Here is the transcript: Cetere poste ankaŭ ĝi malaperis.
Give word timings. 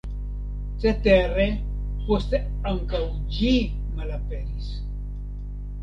Cetere 0.85 1.45
poste 2.07 2.41
ankaŭ 2.73 3.05
ĝi 3.37 3.55
malaperis. 4.01 4.73